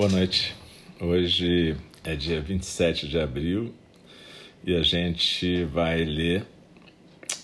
[0.00, 0.56] Boa noite.
[0.98, 3.74] Hoje é dia 27 de abril
[4.64, 6.46] e a gente vai ler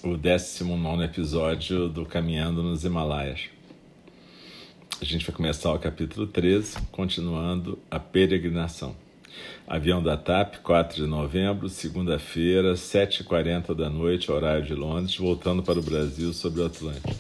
[0.03, 3.50] o 19 episódio do Caminhando nos Himalaias.
[4.98, 8.96] A gente vai começar o capítulo 13, continuando a peregrinação.
[9.66, 15.79] Avião da TAP, 4 de novembro, segunda-feira, 7h40 da noite, horário de Londres, voltando para
[15.79, 17.14] o Brasil sobre o Atlântico.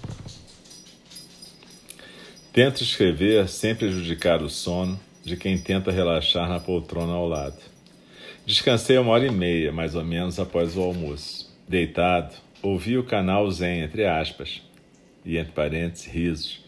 [2.54, 7.58] Tento escrever sem prejudicar o sono de quem tenta relaxar na poltrona ao lado.
[8.46, 11.52] Descansei uma hora e meia, mais ou menos, após o almoço.
[11.68, 14.62] Deitado, ouvi o canal Zen, entre aspas,
[15.24, 16.64] e entre parênteses, risos.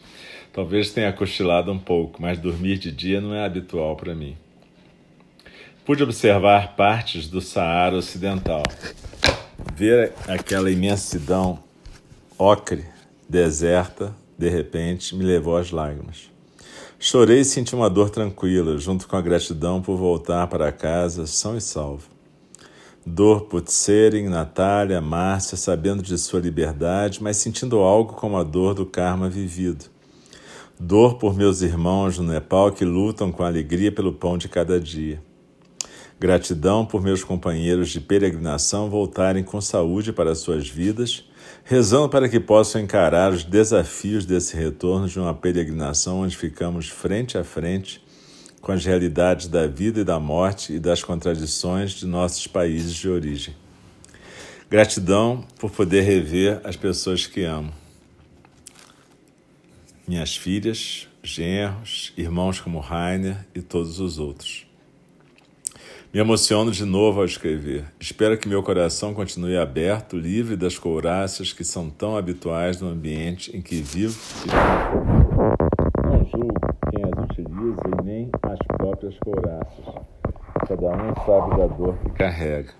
[0.52, 4.36] Talvez tenha cochilado um pouco, mas dormir de dia não é habitual para mim.
[5.84, 8.64] Pude observar partes do Saara Ocidental.
[9.76, 11.62] Ver aquela imensidão
[12.36, 12.84] ocre,
[13.28, 16.28] deserta, de repente, me levou às lágrimas.
[17.00, 21.56] Chorei e senti uma dor tranquila, junto com a gratidão por voltar para casa são
[21.56, 22.08] e salvo.
[23.06, 28.74] Dor por Tsering, Natália, Márcia, sabendo de sua liberdade, mas sentindo algo como a dor
[28.74, 29.84] do karma vivido.
[30.78, 35.22] Dor por meus irmãos no Nepal que lutam com alegria pelo pão de cada dia.
[36.20, 41.24] Gratidão por meus companheiros de peregrinação voltarem com saúde para suas vidas
[41.64, 47.36] rezando para que possam encarar os desafios desse retorno de uma peregrinação onde ficamos frente
[47.36, 48.02] a frente
[48.60, 53.08] com as realidades da vida e da morte e das contradições de nossos países de
[53.08, 53.54] origem.
[54.70, 57.72] Gratidão por poder rever as pessoas que amo.
[60.06, 64.67] Minhas filhas, genros, irmãos como Rainer e todos os outros.
[66.10, 67.84] Me emociono de novo ao escrever.
[68.00, 73.54] Espero que meu coração continue aberto, livre das couraças que são tão habituais no ambiente
[73.54, 76.54] em que vivo e Não julgo
[76.90, 79.84] quem as utiliza e nem as próprias couraças.
[80.66, 82.72] Cada um sabe da dor que carrega.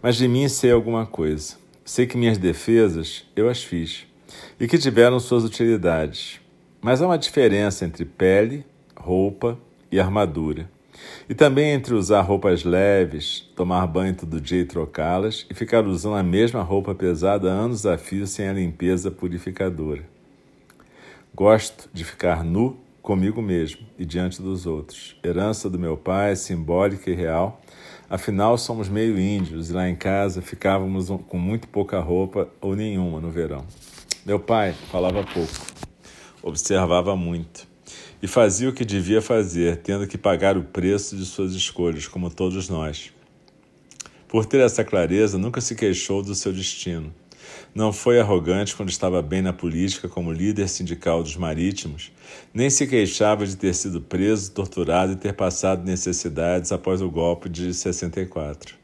[0.00, 1.56] Mas de mim sei alguma coisa.
[1.84, 4.06] Sei que minhas defesas eu as fiz
[4.58, 6.40] e que tiveram suas utilidades.
[6.80, 8.64] Mas há uma diferença entre pele,
[8.96, 9.58] roupa
[9.92, 10.77] e armadura.
[11.28, 16.16] E também entre usar roupas leves, tomar banho todo dia e trocá-las, e ficar usando
[16.16, 20.02] a mesma roupa pesada anos a fio sem a limpeza purificadora.
[21.34, 25.16] Gosto de ficar nu comigo mesmo e diante dos outros.
[25.22, 27.60] Herança do meu pai, simbólica e real.
[28.08, 33.20] Afinal, somos meio índios e lá em casa ficávamos com muito pouca roupa ou nenhuma
[33.20, 33.66] no verão.
[34.24, 35.52] Meu pai falava pouco,
[36.42, 37.68] observava muito
[38.22, 42.30] e fazia o que devia fazer, tendo que pagar o preço de suas escolhas, como
[42.30, 43.12] todos nós.
[44.26, 47.12] Por ter essa clareza, nunca se queixou do seu destino.
[47.74, 52.12] Não foi arrogante quando estava bem na política como líder sindical dos marítimos,
[52.52, 57.48] nem se queixava de ter sido preso, torturado e ter passado necessidades após o golpe
[57.48, 58.77] de 64.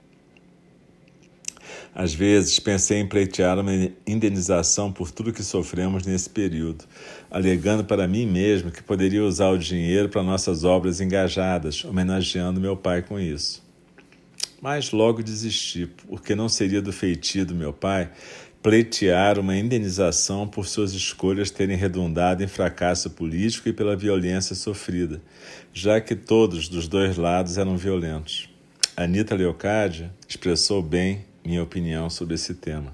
[1.95, 3.73] Às vezes pensei em pleitear uma
[4.05, 6.85] indenização por tudo que sofremos nesse período,
[7.31, 12.77] alegando para mim mesmo que poderia usar o dinheiro para nossas obras engajadas, homenageando meu
[12.77, 13.63] pai com isso.
[14.61, 18.11] Mas logo desisti, porque não seria do feitio do meu pai
[18.61, 25.21] pleitear uma indenização por suas escolhas terem redundado em fracasso político e pela violência sofrida,
[25.73, 28.49] já que todos dos dois lados eram violentos.
[28.97, 32.93] Anita Leocádia expressou bem minha opinião sobre esse tema.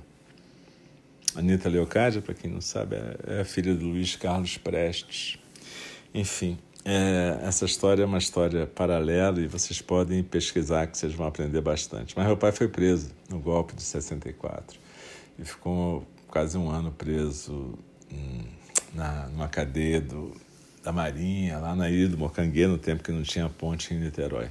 [1.34, 2.97] Anitta Leocádia, para quem não sabe,
[3.27, 5.38] é a filha do Luiz Carlos Prestes.
[6.12, 11.27] Enfim, é, essa história é uma história paralela e vocês podem pesquisar que vocês vão
[11.27, 12.15] aprender bastante.
[12.16, 14.78] Mas meu pai foi preso no golpe de 64
[15.39, 17.78] e ficou quase um ano preso
[18.12, 18.44] hum,
[18.93, 20.34] na, numa cadeia do,
[20.83, 24.50] da Marinha, lá na ilha do Mocanguê, no tempo que não tinha ponte em Niterói.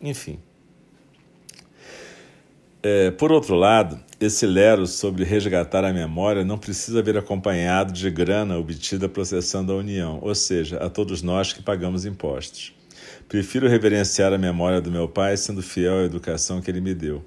[0.00, 0.38] Enfim,
[2.88, 8.08] é, por outro lado, esse lero sobre resgatar a memória não precisa vir acompanhado de
[8.08, 12.72] grana obtida processando a União, ou seja, a todos nós que pagamos impostos.
[13.28, 17.24] Prefiro reverenciar a memória do meu pai sendo fiel à educação que ele me deu.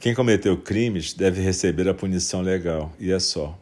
[0.00, 3.56] Quem cometeu crimes deve receber a punição legal, e é só.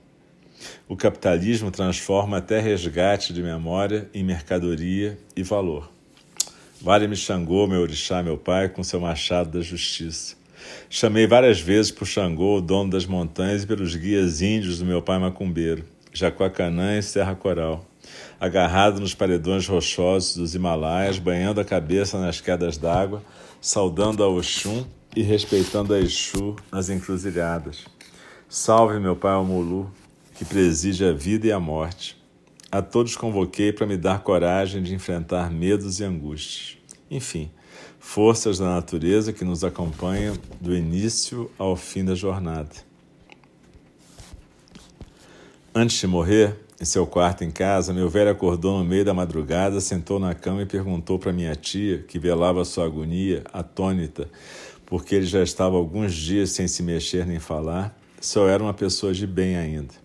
[0.88, 5.92] O capitalismo transforma até resgate de memória em mercadoria e valor.
[6.80, 10.40] Vale-me Xangô, meu orixá, meu pai, com seu machado da justiça.
[10.88, 15.00] Chamei várias vezes por Xangô, o dono das montanhas, e pelos guias índios do meu
[15.00, 17.86] pai macumbeiro, Jacuacanã e Serra Coral.
[18.38, 23.22] Agarrado nos paredões rochosos dos Himalaias, banhando a cabeça nas quedas d'água,
[23.60, 27.84] saudando a Oxum e respeitando a Exu nas encruzilhadas.
[28.48, 29.90] Salve meu pai Omulu,
[30.34, 32.20] que preside a vida e a morte.
[32.70, 36.76] A todos convoquei para me dar coragem de enfrentar medos e angústias.
[37.10, 37.50] Enfim,
[37.98, 42.70] forças da natureza que nos acompanham do início ao fim da jornada.
[45.74, 49.80] Antes de morrer, em seu quarto em casa, meu velho acordou no meio da madrugada,
[49.80, 54.28] sentou na cama e perguntou para minha tia, que velava sua agonia, atônita,
[54.84, 58.74] porque ele já estava alguns dias sem se mexer nem falar, se eu era uma
[58.74, 60.01] pessoa de bem ainda.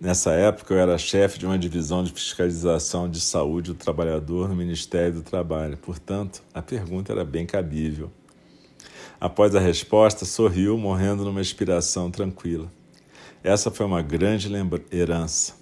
[0.00, 4.54] Nessa época, eu era chefe de uma divisão de fiscalização de saúde do trabalhador no
[4.54, 5.76] Ministério do Trabalho.
[5.76, 8.08] Portanto, a pergunta era bem cabível.
[9.20, 12.70] Após a resposta, sorriu, morrendo numa inspiração tranquila.
[13.42, 14.48] Essa foi uma grande
[14.92, 15.54] herança.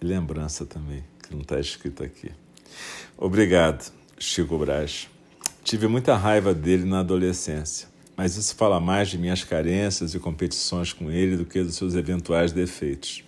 [0.00, 2.30] Lembrança também, que não está escrito aqui.
[3.18, 5.10] Obrigado, Chico Braz.
[5.62, 7.86] Tive muita raiva dele na adolescência,
[8.16, 11.94] mas isso fala mais de minhas carências e competições com ele do que dos seus
[11.94, 13.22] eventuais defeitos.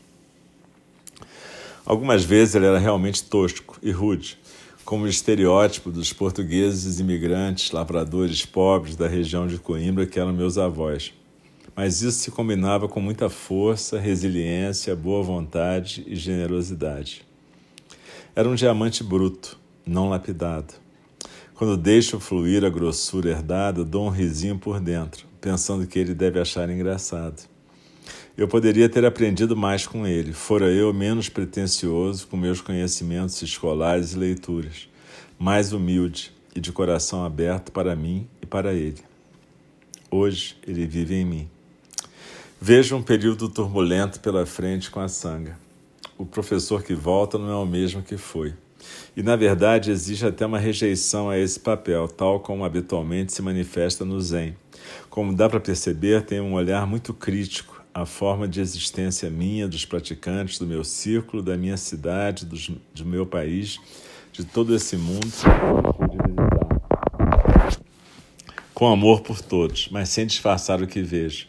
[1.86, 4.36] Algumas vezes ele era realmente tosco e rude,
[4.84, 10.58] como o estereótipo dos portugueses imigrantes, lavradores pobres da região de Coimbra que eram meus
[10.58, 11.14] avós.
[11.76, 17.24] Mas isso se combinava com muita força, resiliência, boa vontade e generosidade.
[18.34, 19.56] Era um diamante bruto,
[19.86, 20.74] não lapidado.
[21.54, 26.40] Quando deixo fluir a grossura herdada, dou um risinho por dentro, pensando que ele deve
[26.40, 27.48] achar engraçado.
[28.36, 34.12] Eu poderia ter aprendido mais com ele, fora eu menos pretensioso com meus conhecimentos escolares
[34.12, 34.90] e leituras,
[35.38, 39.02] mais humilde e de coração aberto para mim e para ele.
[40.10, 41.48] Hoje ele vive em mim.
[42.60, 45.58] Vejo um período turbulento pela frente com a sanga.
[46.18, 48.52] O professor que volta não é o mesmo que foi.
[49.16, 54.04] E, na verdade, existe até uma rejeição a esse papel, tal como habitualmente se manifesta
[54.04, 54.54] no Zen.
[55.08, 59.86] Como dá para perceber, tem um olhar muito crítico a forma de existência minha, dos
[59.86, 63.80] praticantes, do meu círculo, da minha cidade, dos, do meu país,
[64.34, 65.32] de todo esse mundo
[68.74, 71.46] com amor por todos, mas sem disfarçar o que vejo,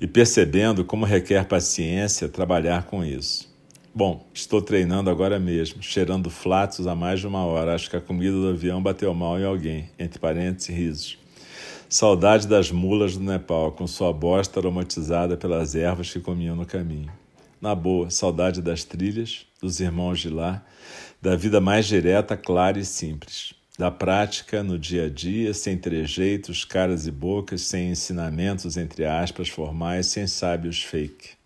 [0.00, 3.48] e percebendo como requer paciência trabalhar com isso.
[3.94, 7.76] Bom, estou treinando agora mesmo, cheirando flatos há mais de uma hora.
[7.76, 11.18] Acho que a comida do avião bateu mal em alguém, entre parênteses risos.
[11.90, 17.10] Saudade das mulas do Nepal, com sua bosta aromatizada pelas ervas que comiam no caminho.
[17.62, 20.62] Na boa, saudade das trilhas, dos irmãos de lá,
[21.20, 23.54] da vida mais direta, clara e simples.
[23.78, 29.48] Da prática no dia a dia, sem trejeitos, caras e bocas, sem ensinamentos, entre aspas,
[29.48, 31.37] formais, sem sábios fake.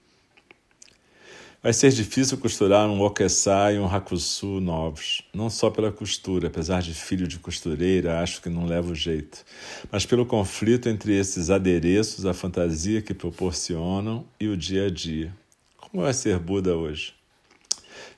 [1.62, 6.82] Vai ser difícil costurar um okessá e um hakusu novos, não só pela costura, apesar
[6.82, 9.44] de filho de costureira, acho que não leva o jeito,
[9.88, 15.32] mas pelo conflito entre esses adereços, a fantasia que proporcionam e o dia a dia.
[15.76, 17.14] Como vai ser Buda hoje?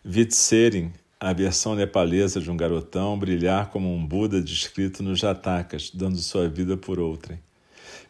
[0.03, 6.17] Vitsering, a versão nepalesa de um garotão, brilhar como um Buda descrito nos Jatakas, dando
[6.17, 7.39] sua vida por outrem.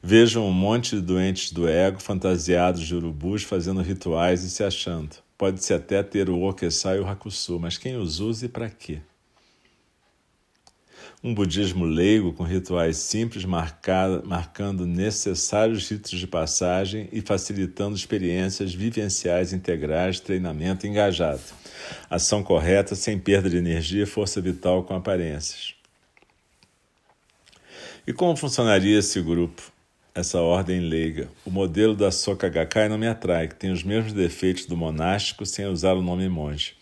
[0.07, 5.17] Vejam um monte de doentes do ego fantasiados de urubus fazendo rituais e se achando.
[5.39, 9.01] Pode-se até ter o Okesai e o Hakusu, mas quem os usa e para quê?
[11.23, 18.75] Um budismo leigo com rituais simples, marcado, marcando necessários ritos de passagem e facilitando experiências
[18.75, 21.41] vivenciais integrais, treinamento engajado.
[22.11, 25.75] Ação correta, sem perda de energia e força vital com aparências.
[28.07, 29.73] E como funcionaria esse grupo?
[30.15, 31.29] Essa ordem leiga.
[31.45, 35.45] O modelo da Soka Gakkai não me atrai, que tem os mesmos defeitos do monástico
[35.45, 36.75] sem usar o nome monge.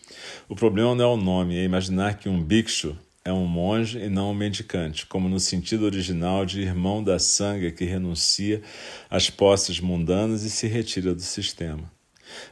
[0.47, 4.09] O problema não é o nome, é imaginar que um bhikshu é um monge e
[4.09, 8.61] não um mendicante, como no sentido original de irmão da sanga que renuncia
[9.09, 11.91] às posses mundanas e se retira do sistema.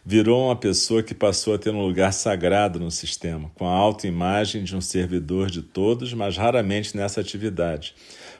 [0.05, 4.63] Virou uma pessoa que passou a ter um lugar sagrado no sistema, com a autoimagem
[4.63, 7.93] de um servidor de todos, mas raramente nessa atividade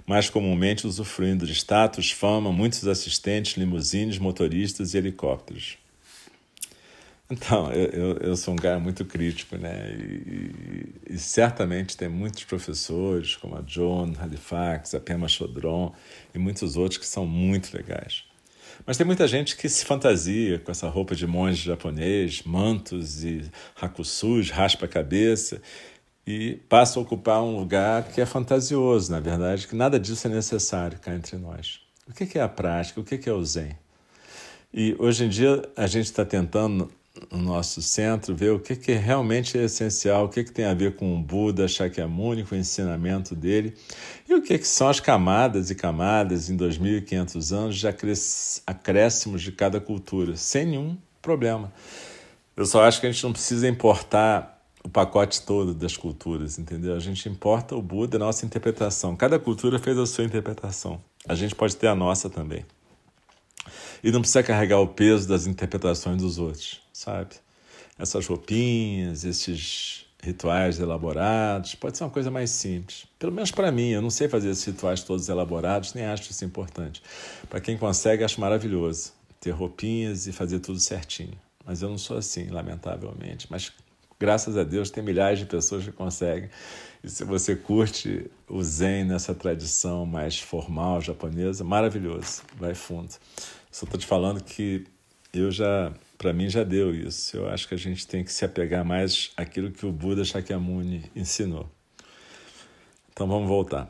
[0.06, 5.78] mais comumente usufruindo de status, fama, muitos assistentes, limusines, motoristas e helicópteros.
[7.32, 9.90] Então, eu, eu, eu sou um cara muito crítico, né?
[9.94, 15.94] E, e, e, certamente tem muitos professores, como a John Halifax, a Pema Chodron
[16.36, 18.26] e muitos outros que são muito legais.
[18.86, 23.50] Mas tem muita gente que se fantasia com essa roupa de monge japonês, mantos e
[23.80, 25.62] hakusus, raspa a cabeça
[26.26, 30.30] e passa a ocupar um lugar que é fantasioso, na verdade, que nada disso é
[30.30, 31.82] necessário cá entre nós.
[32.08, 33.00] O que é a prática?
[33.00, 33.76] O que é o Zen?
[34.74, 36.90] E hoje em dia a gente está tentando
[37.30, 40.74] no nosso centro ver o que, que realmente é essencial, o que, que tem a
[40.74, 43.74] ver com o Buda, Shakyamuni, com o ensinamento dele,
[44.28, 47.88] e o que, que são as camadas e camadas em 2.500 anos de
[48.66, 51.72] acréscimos de cada cultura, sem nenhum problema.
[52.56, 56.96] Eu só acho que a gente não precisa importar o pacote todo das culturas, entendeu?
[56.96, 59.16] A gente importa o Buda, a nossa interpretação.
[59.16, 61.00] Cada cultura fez a sua interpretação.
[61.28, 62.66] A gente pode ter a nossa também.
[64.04, 67.36] E não precisa carregar o peso das interpretações dos outros, sabe?
[67.98, 73.06] Essas roupinhas, esses rituais elaborados, pode ser uma coisa mais simples.
[73.20, 76.44] Pelo menos para mim, eu não sei fazer esses rituais todos elaborados, nem acho isso
[76.44, 77.02] importante.
[77.50, 81.38] Para quem consegue, acho maravilhoso ter roupinhas e fazer tudo certinho.
[81.66, 83.48] Mas eu não sou assim, lamentavelmente.
[83.50, 83.72] Mas
[84.22, 86.48] graças a Deus tem milhares de pessoas que conseguem.
[87.04, 93.10] E se você curte o Zen nessa tradição mais formal japonesa, maravilhoso, vai fundo.
[93.72, 94.86] Só estou te falando que
[95.34, 97.36] eu já, para mim já deu isso.
[97.36, 101.12] Eu acho que a gente tem que se apegar mais àquilo que o Buda Shakyamuni
[101.16, 101.68] ensinou.
[103.12, 103.90] Então vamos voltar.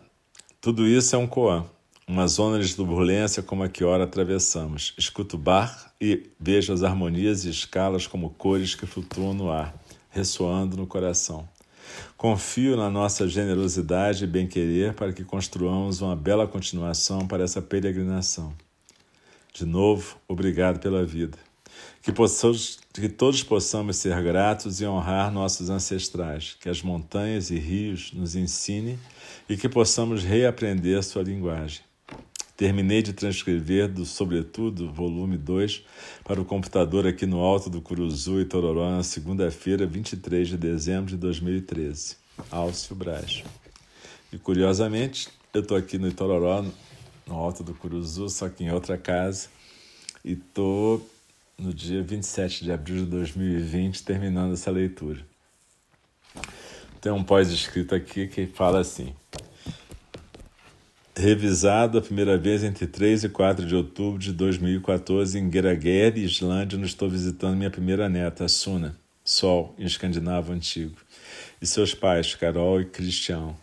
[0.61, 1.65] Tudo isso é um koan,
[2.07, 4.93] uma zona de turbulência como a que ora atravessamos.
[4.97, 9.75] Escuto o bar e vejo as harmonias e escalas como cores que flutuam no ar,
[10.11, 11.47] ressoando no coração.
[12.15, 18.53] Confio na nossa generosidade e bem-querer para que construamos uma bela continuação para essa peregrinação.
[19.53, 21.37] De novo, obrigado pela vida.
[22.01, 27.57] Que, possamos, que todos possamos ser gratos e honrar nossos ancestrais, que as montanhas e
[27.57, 28.99] rios nos ensinem
[29.49, 31.81] e que possamos reaprender sua linguagem.
[32.61, 35.83] Terminei de transcrever do Sobretudo, volume 2,
[36.23, 41.09] para o computador aqui no Alto do Curuzu e Tororó na segunda-feira, 23 de dezembro
[41.09, 42.17] de 2013.
[42.51, 43.43] Álcio Braz.
[44.31, 46.63] E curiosamente, eu estou aqui no Itororó
[47.25, 49.47] no Alto do Curuzu, só que em outra casa.
[50.23, 51.01] E tô
[51.57, 55.25] no dia 27 de abril de 2020 terminando essa leitura.
[57.01, 59.15] Tem um pós-escrito aqui que fala assim:
[61.15, 66.77] Revisado a primeira vez entre 3 e 4 de outubro de 2014 em Geraguer, Islândia,
[66.77, 70.95] onde estou visitando minha primeira neta, Suna, Sol, em escandinavo antigo,
[71.61, 73.55] e seus pais, Carol e Cristian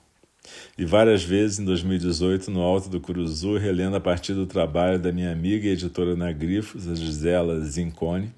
[0.76, 5.12] e várias vezes em 2018 no Alto do Curuzu, relendo a partir do trabalho da
[5.12, 8.32] minha amiga e editora na Grifos, a Gisela Zincone,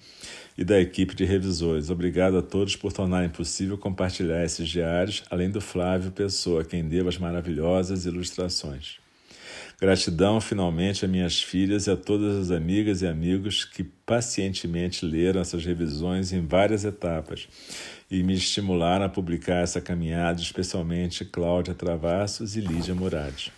[0.60, 1.88] e da equipe de revisores.
[1.88, 7.08] Obrigado a todos por tornarem possível compartilhar esses diários, além do Flávio Pessoa, quem deu
[7.08, 8.98] as maravilhosas ilustrações.
[9.80, 15.40] Gratidão, finalmente, a minhas filhas e a todas as amigas e amigos que pacientemente leram
[15.40, 17.48] essas revisões em várias etapas
[18.10, 23.50] e me estimularam a publicar essa caminhada, especialmente Cláudia Travassos e Lídia Murad.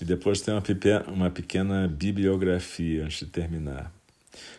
[0.00, 0.54] E depois tem
[1.08, 3.92] uma pequena bibliografia antes de terminar.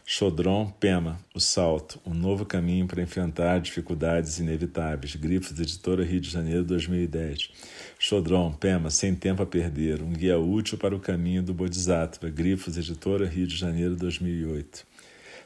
[0.06, 5.16] Chodron Pema, O Salto, um novo caminho para enfrentar dificuldades inevitáveis.
[5.16, 7.50] Grifos, Editora Rio de Janeiro, 2010.
[7.98, 12.30] Chodron Pema, Sem Tempo a Perder, um guia útil para o caminho do Bodhisattva.
[12.30, 14.86] Grifos, Editora Rio de Janeiro, 2008.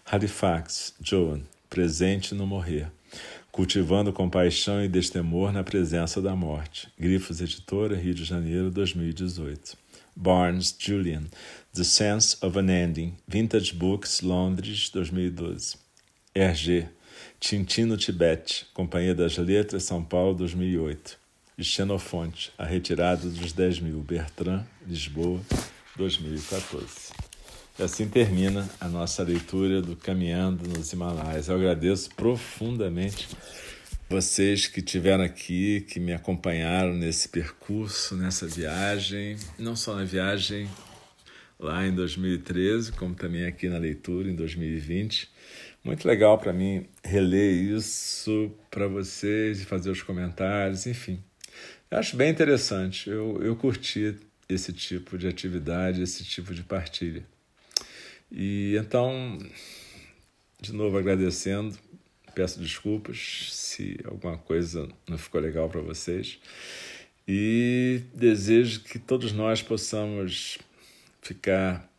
[0.05, 2.91] Halifax, Joan, Presente no Morrer
[3.51, 6.87] cultivando compaixão e destemor na presença da morte.
[6.97, 9.77] Grifos Editora, Rio de Janeiro, 2018.
[10.21, 11.29] Barnes, Julian,
[11.73, 15.77] The Sense of an Ending, Vintage Books, Londres, 2012.
[16.35, 16.89] RG,
[17.39, 21.17] Tintin no Tibete, Companhia das Letras, São Paulo, 2008.
[21.57, 25.39] Xenofonte, A Retirada dos 10 Mil, Bertrand, Lisboa,
[25.95, 27.13] 2014.
[27.77, 31.47] E assim termina a nossa leitura do Caminhando nos Himalaias.
[31.47, 33.29] Eu agradeço profundamente
[34.09, 40.67] vocês que estiveram aqui, que me acompanharam nesse percurso, nessa viagem, não só na viagem
[41.59, 45.29] lá em 2013, como também aqui na leitura em 2020.
[45.83, 51.23] Muito legal para mim reler isso para vocês e fazer os comentários, enfim.
[51.91, 53.09] Eu acho bem interessante.
[53.09, 54.15] Eu, eu curti
[54.47, 57.23] esse tipo de atividade, esse tipo de partilha.
[58.31, 59.37] E então,
[60.59, 61.77] de novo agradecendo,
[62.39, 66.39] peço desculpas se alguma coisa não ficou legal para vocês
[67.27, 70.57] e desejo que todos nós possamos
[71.21, 71.91] ficar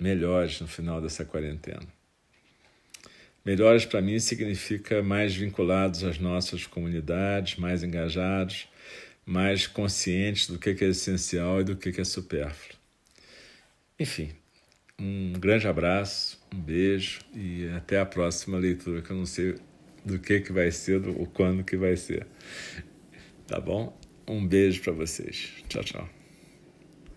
[0.00, 1.82] melhores no final dessa quarentena.
[3.44, 8.68] Melhores para mim significa mais vinculados às nossas comunidades, mais engajados,
[9.26, 12.78] mais conscientes do que é essencial e do que é supérfluo.
[13.98, 14.30] Enfim,
[15.02, 19.56] um grande abraço, um beijo e até a próxima leitura, que eu não sei
[20.04, 22.26] do que, que vai ser ou quando que vai ser.
[23.46, 23.98] Tá bom?
[24.28, 25.52] Um beijo para vocês.
[25.68, 26.21] Tchau, tchau.